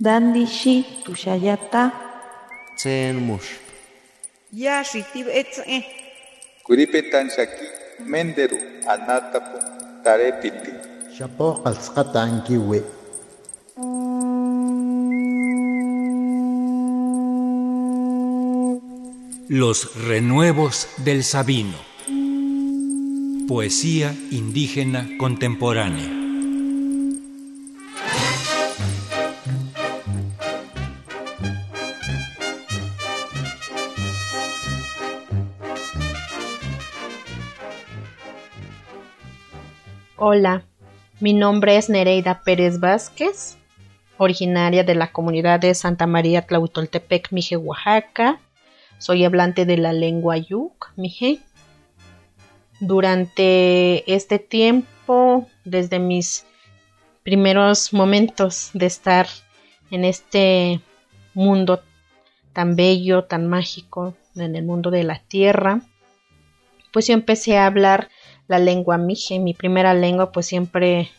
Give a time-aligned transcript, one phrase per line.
[0.00, 1.92] Dandishi tushayata.
[2.76, 3.54] Tsen mush.
[4.52, 5.84] Yashi tibetze.
[6.66, 7.66] Kuripetan shaki
[8.10, 8.58] menderu
[8.90, 9.58] anatapu
[10.02, 10.72] tarepiti.
[11.16, 12.82] Shapo qalsqata ankiwi.
[19.48, 21.78] Los renuevos del Sabino.
[23.46, 26.23] Poesía indígena contemporánea.
[40.26, 40.64] Hola,
[41.20, 43.58] mi nombre es Nereida Pérez Vázquez,
[44.16, 48.40] originaria de la comunidad de Santa María Tlahuitoltepec, Mije, Oaxaca.
[48.96, 51.40] Soy hablante de la lengua Yuk, Mije.
[52.80, 56.46] Durante este tiempo, desde mis
[57.22, 59.26] primeros momentos de estar
[59.90, 60.80] en este
[61.34, 61.82] mundo
[62.54, 65.82] tan bello, tan mágico, en el mundo de la tierra,
[66.94, 68.08] pues yo empecé a hablar
[68.48, 69.38] la lengua mije.
[69.38, 71.10] Mi primera lengua pues siempre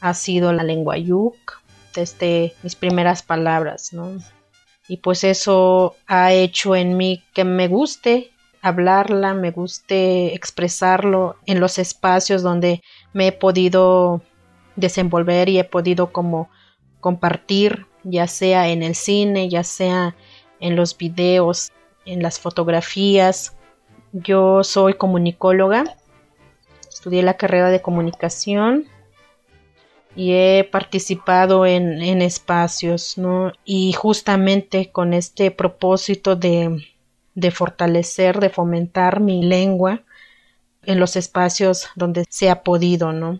[0.00, 1.60] ha sido la lengua yuk,
[1.94, 4.12] desde mis primeras palabras, ¿no?
[4.88, 8.30] Y pues eso ha hecho en mí que me guste
[8.62, 14.22] hablarla, me guste expresarlo en los espacios donde me he podido
[14.76, 16.50] desenvolver y he podido como
[17.00, 20.16] compartir, ya sea en el cine, ya sea
[20.60, 21.72] en los videos,
[22.04, 23.56] en las fotografías.
[24.12, 25.96] Yo soy comunicóloga,
[27.06, 28.86] estudié la carrera de comunicación
[30.16, 33.52] y he participado en, en espacios, ¿no?
[33.64, 36.84] Y justamente con este propósito de,
[37.36, 40.02] de fortalecer, de fomentar mi lengua
[40.82, 43.38] en los espacios donde se ha podido, ¿no?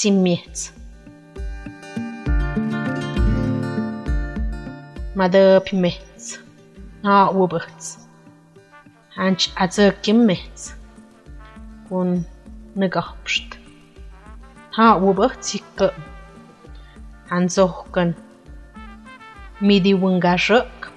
[0.00, 0.72] țimiți.
[5.14, 6.40] Mother pimeți,
[7.00, 7.98] na ubăți,
[9.16, 10.38] anci ață und
[11.88, 12.22] un
[12.72, 13.58] năgapșt.
[14.70, 15.92] Ha ubăți că
[17.28, 18.16] anzohkan
[19.58, 20.92] midi wangashak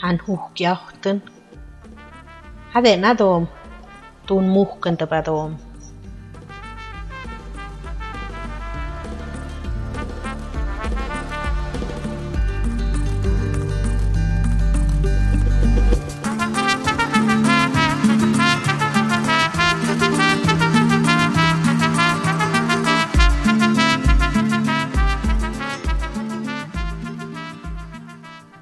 [0.00, 1.22] an hukyachten
[2.72, 3.48] hadenadom
[4.24, 5.67] tun muhkan tabadom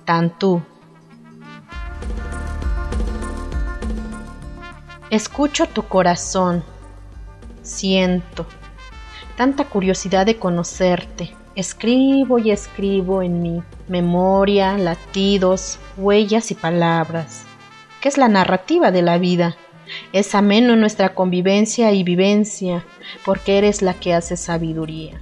[0.07, 0.63] Tantú.
[5.11, 6.65] Escucho tu corazón,
[7.63, 8.47] siento
[9.37, 11.35] tanta curiosidad de conocerte.
[11.55, 17.45] Escribo y escribo en mi memoria, latidos, huellas y palabras.
[18.01, 19.57] ¿Qué es la narrativa de la vida?
[20.13, 22.85] Es ameno nuestra convivencia y vivencia,
[23.25, 25.21] porque eres la que hace sabiduría.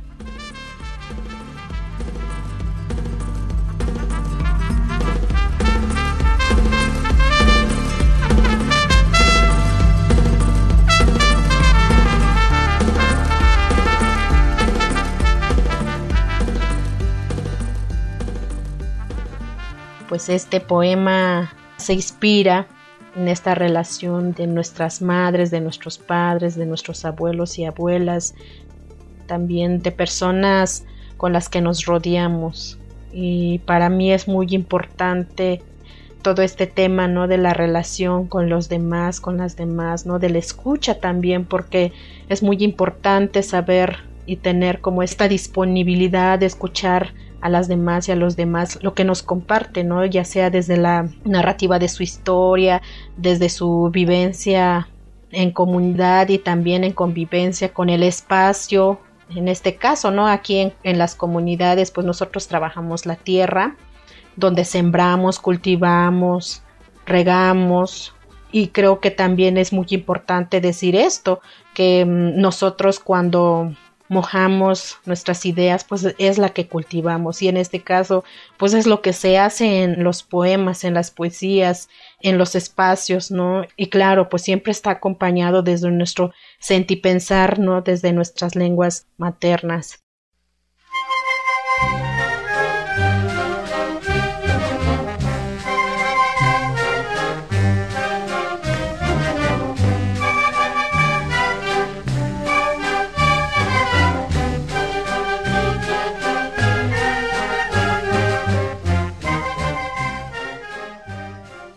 [20.09, 22.67] Pues este poema se inspira
[23.17, 28.35] en esta relación de nuestras madres, de nuestros padres, de nuestros abuelos y abuelas,
[29.27, 30.85] también de personas
[31.17, 32.79] con las que nos rodeamos.
[33.13, 35.63] Y para mí es muy importante
[36.23, 37.29] todo este tema, ¿no?
[37.29, 40.19] De la relación con los demás, con las demás, ¿no?
[40.19, 41.93] De la escucha también, porque
[42.29, 47.13] es muy importante saber y tener como esta disponibilidad de escuchar
[47.45, 50.07] a las demás y a los demás lo que nos comparte, ¿no?
[50.07, 52.81] Ya sea desde la narrativa de su historia,
[53.19, 54.89] desde su vivencia
[55.31, 58.99] en comunidad y también en convivencia con el espacio.
[59.37, 60.27] En este caso, ¿no?
[60.27, 63.77] Aquí en, en las comunidades, pues nosotros trabajamos la tierra,
[64.37, 66.63] donde sembramos, cultivamos,
[67.05, 68.15] regamos,
[68.53, 71.41] y creo que también es muy importante decir esto,
[71.75, 73.75] que mm, nosotros cuando
[74.09, 77.43] mojamos nuestras ideas, pues es la que cultivamos.
[77.43, 78.25] Y en este caso,
[78.57, 81.89] pues es lo que se hace en los poemas, en las poesías,
[82.21, 83.67] en los espacios, ¿no?
[83.77, 87.83] Y claro, pues siempre está acompañado desde nuestro sentipensar, ¿no?
[87.83, 90.04] Desde nuestras lenguas maternas.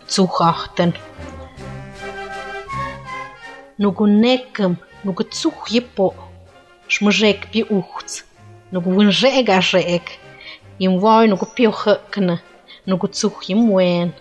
[0.10, 0.94] zuchachten.
[3.78, 4.74] Nugu nekëm
[5.06, 6.14] nugu tsuh yipo,
[6.90, 8.24] shmëzhek pi uhtës,
[8.72, 10.18] nugu vënzhek a zhek,
[10.80, 12.38] jim vaj nugu pjo hëkënë,
[12.90, 14.16] nugu tsuh jim wen,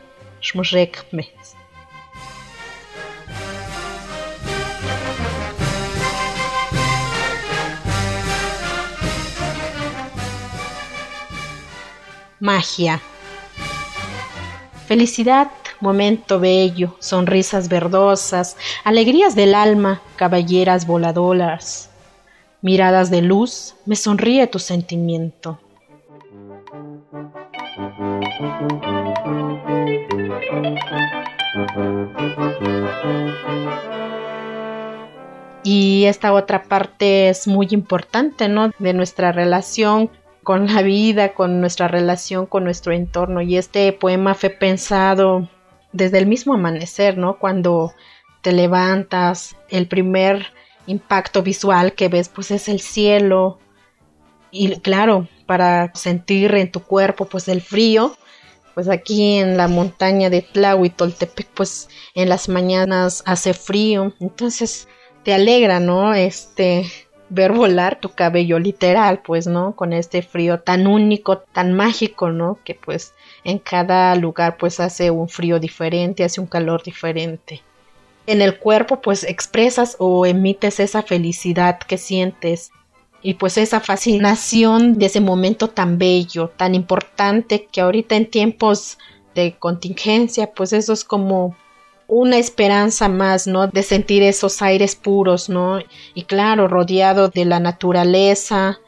[0.44, 1.54] shmëzhek pëmecë.
[12.46, 13.00] Magia.
[14.86, 21.90] Felicidad momento bello, sonrisas verdosas, alegrías del alma, caballeras voladoras.
[22.62, 25.58] Miradas de luz, me sonríe tu sentimiento.
[35.62, 38.70] Y esta otra parte es muy importante, ¿no?
[38.78, 40.10] De nuestra relación
[40.44, 43.42] con la vida, con nuestra relación con nuestro entorno.
[43.42, 45.48] Y este poema fue pensado
[45.96, 47.38] desde el mismo amanecer, ¿no?
[47.38, 47.92] Cuando
[48.42, 50.46] te levantas, el primer
[50.86, 53.58] impacto visual que ves pues es el cielo
[54.50, 58.16] y claro, para sentir en tu cuerpo pues el frío,
[58.74, 64.88] pues aquí en la montaña de Tlahuitoltepec pues en las mañanas hace frío, entonces
[65.24, 66.14] te alegra, ¿no?
[66.14, 66.86] Este
[67.28, 69.74] ver volar tu cabello literal, pues, ¿no?
[69.74, 72.58] Con este frío tan único, tan mágico, ¿no?
[72.64, 73.14] Que pues
[73.46, 77.62] en cada lugar pues hace un frío diferente, hace un calor diferente.
[78.26, 82.72] En el cuerpo pues expresas o emites esa felicidad que sientes
[83.22, 88.98] y pues esa fascinación de ese momento tan bello, tan importante que ahorita en tiempos
[89.36, 91.56] de contingencia pues eso es como
[92.08, 93.68] una esperanza más, ¿no?
[93.68, 95.78] De sentir esos aires puros, ¿no?
[96.14, 98.80] Y claro, rodeado de la naturaleza,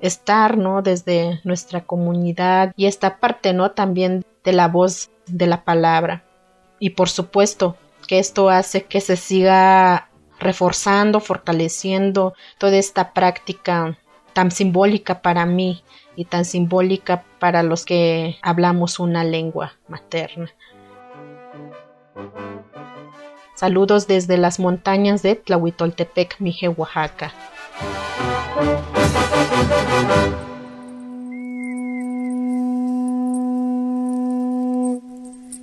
[0.00, 0.82] estar, ¿no?
[0.82, 3.72] Desde nuestra comunidad y esta parte, ¿no?
[3.72, 6.24] También de la voz de la palabra.
[6.78, 7.76] Y por supuesto
[8.06, 10.08] que esto hace que se siga
[10.38, 13.98] reforzando, fortaleciendo toda esta práctica
[14.32, 15.82] tan simbólica para mí
[16.16, 20.50] y tan simbólica para los que hablamos una lengua materna.
[23.54, 27.32] Saludos desde las montañas de Tlahuitoltepec, Mije, Oaxaca.